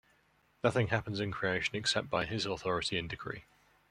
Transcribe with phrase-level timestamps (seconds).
[0.63, 3.43] Nothing happens in creation except by His authority and decree.